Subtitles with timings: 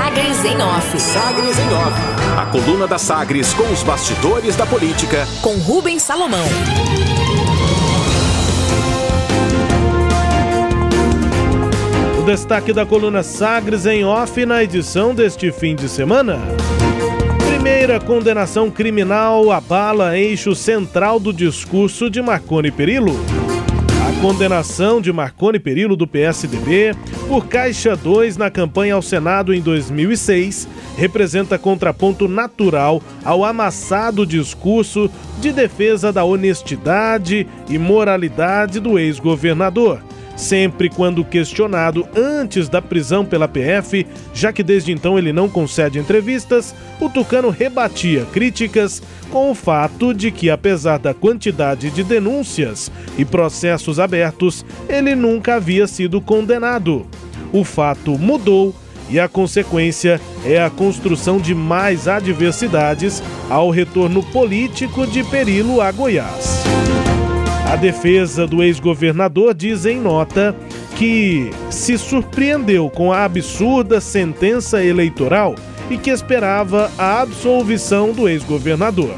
[0.00, 0.98] Sagres em Off.
[0.98, 2.00] Sagres em Off.
[2.38, 5.28] A coluna da Sagres com os bastidores da política.
[5.42, 6.46] Com Rubens Salomão.
[12.18, 16.38] O destaque da coluna Sagres em Off na edição deste fim de semana.
[17.46, 23.14] Primeira condenação criminal abala eixo central do discurso de Marconi Perillo.
[24.10, 26.96] A condenação de Marconi Perillo do PSDB
[27.28, 35.08] por Caixa 2 na campanha ao Senado em 2006 representa contraponto natural ao amassado discurso
[35.38, 40.02] de defesa da honestidade e moralidade do ex-governador
[40.40, 45.98] sempre quando questionado antes da prisão pela PF, já que desde então ele não concede
[45.98, 52.90] entrevistas, o Tucano rebatia críticas com o fato de que, apesar da quantidade de denúncias
[53.18, 57.06] e processos abertos, ele nunca havia sido condenado.
[57.52, 58.74] O fato mudou
[59.10, 65.92] e a consequência é a construção de mais adversidades ao retorno político de Perilo a
[65.92, 66.64] Goiás.
[67.70, 70.56] A defesa do ex-governador diz em nota
[70.96, 75.54] que se surpreendeu com a absurda sentença eleitoral
[75.88, 79.14] e que esperava a absolvição do ex-governador.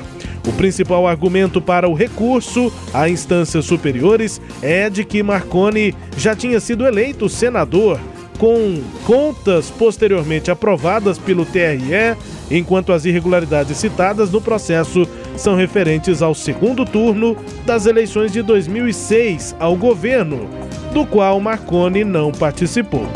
[0.46, 6.60] O principal argumento para o recurso a instâncias superiores é de que Marconi já tinha
[6.60, 7.98] sido eleito senador
[8.42, 12.16] com contas posteriormente aprovadas pelo TRE,
[12.50, 19.54] enquanto as irregularidades citadas no processo são referentes ao segundo turno das eleições de 2006
[19.60, 20.50] ao governo,
[20.92, 23.06] do qual Marconi não participou.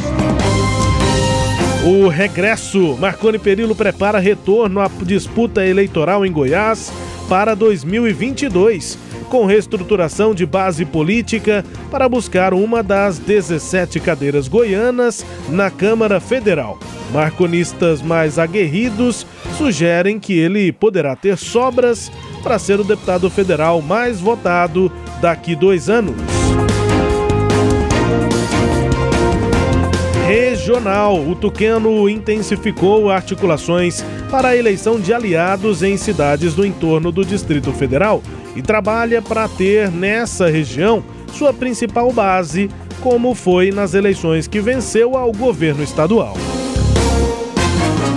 [1.85, 2.97] O regresso.
[2.97, 6.93] Marconi Perillo prepara retorno à disputa eleitoral em Goiás
[7.29, 15.71] para 2022, com reestruturação de base política para buscar uma das 17 cadeiras goianas na
[15.71, 16.79] Câmara Federal.
[17.13, 22.11] Marconistas mais aguerridos sugerem que ele poderá ter sobras
[22.43, 24.91] para ser o deputado federal mais votado
[25.21, 26.36] daqui dois anos.
[30.76, 37.72] O Tucano intensificou articulações para a eleição de aliados em cidades do entorno do Distrito
[37.72, 38.22] Federal
[38.54, 42.69] e trabalha para ter nessa região sua principal base,
[43.00, 46.37] como foi nas eleições que venceu ao governo estadual.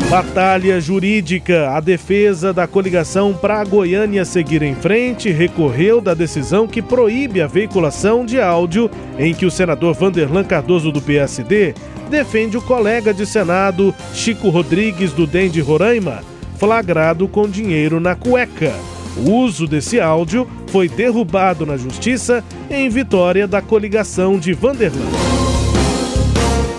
[0.10, 1.70] Batalha jurídica.
[1.70, 7.48] A defesa da coligação para Goiânia seguir em frente recorreu da decisão que proíbe a
[7.48, 8.90] veiculação de áudio
[9.20, 11.76] em que o senador Vanderlan Cardoso do PSD
[12.10, 16.24] defende o colega de Senado Chico Rodrigues do DEM de Roraima,
[16.58, 18.74] flagrado com dinheiro na cueca.
[19.16, 25.49] O uso desse áudio foi derrubado na justiça em vitória da coligação de Vanderlan.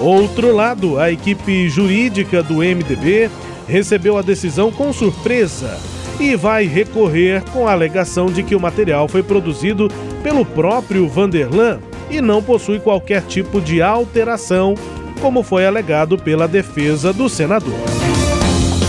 [0.00, 3.30] Outro lado, a equipe jurídica do MDB
[3.68, 5.78] recebeu a decisão com surpresa
[6.18, 9.88] e vai recorrer com a alegação de que o material foi produzido
[10.22, 14.74] pelo próprio Vanderlan e não possui qualquer tipo de alteração,
[15.20, 17.74] como foi alegado pela defesa do senador.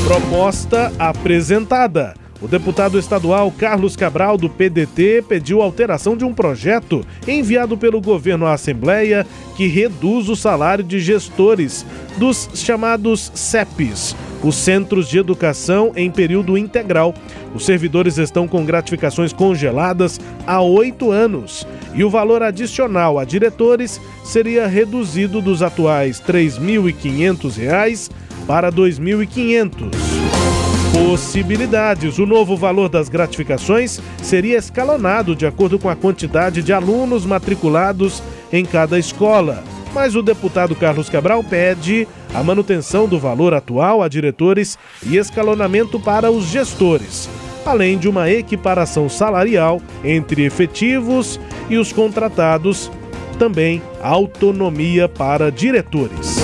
[0.06, 2.21] Proposta apresentada.
[2.42, 8.48] O deputado estadual Carlos Cabral, do PDT, pediu alteração de um projeto enviado pelo governo
[8.48, 11.86] à Assembleia que reduz o salário de gestores
[12.18, 17.14] dos chamados CEPs, os Centros de Educação em Período Integral.
[17.54, 24.02] Os servidores estão com gratificações congeladas há oito anos e o valor adicional a diretores
[24.24, 28.10] seria reduzido dos atuais R$ 3.500
[28.48, 30.71] para R$ 2.500.
[30.94, 37.26] Possibilidades: o novo valor das gratificações seria escalonado de acordo com a quantidade de alunos
[37.26, 38.22] matriculados
[38.52, 39.64] em cada escola.
[39.94, 46.00] Mas o deputado Carlos Cabral pede a manutenção do valor atual a diretores e escalonamento
[46.00, 47.30] para os gestores,
[47.66, 52.92] além de uma equiparação salarial entre efetivos e os contratados,
[53.38, 56.38] também autonomia para diretores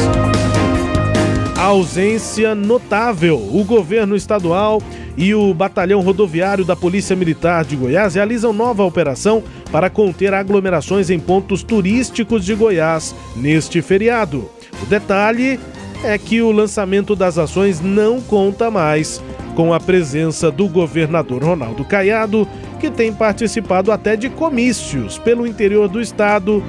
[1.67, 3.35] ausência notável.
[3.35, 4.81] O governo estadual
[5.17, 11.09] e o Batalhão Rodoviário da Polícia Militar de Goiás realizam nova operação para conter aglomerações
[11.09, 14.49] em pontos turísticos de Goiás neste feriado.
[14.81, 15.59] O detalhe
[16.03, 19.21] é que o lançamento das ações não conta mais
[19.53, 22.47] com a presença do governador Ronaldo Caiado,
[22.79, 26.63] que tem participado até de comícios pelo interior do estado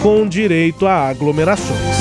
[0.00, 1.93] com direito a aglomerações.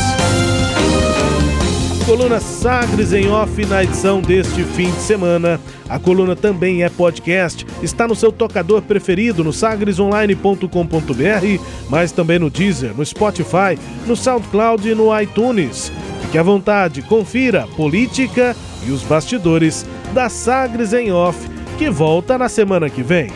[2.05, 5.59] Coluna Sagres em Off na edição deste fim de semana.
[5.87, 12.49] A coluna também é podcast, está no seu tocador preferido no sagresonline.com.br, mas também no
[12.49, 15.91] Deezer, no Spotify, no SoundCloud e no iTunes.
[16.21, 18.55] Fique à vontade, confira política
[18.85, 21.39] e os bastidores da Sagres em Off,
[21.77, 23.31] que volta na semana que vem.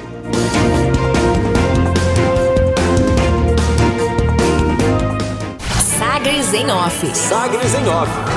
[5.98, 7.16] Sagres em Off.
[7.16, 8.37] Sagres em Off.